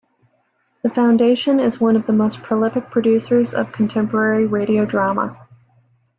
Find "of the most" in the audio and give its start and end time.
1.95-2.41